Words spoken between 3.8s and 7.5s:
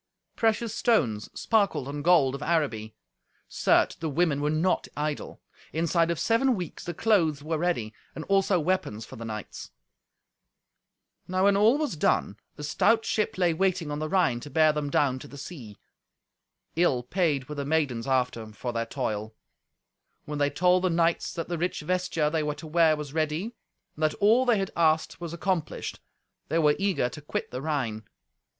the women were not idle. Inside of seven weeks the clothes